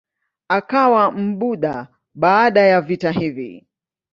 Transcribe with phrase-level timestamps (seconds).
[0.49, 3.67] Akawa Mbudha baada ya vita hivi.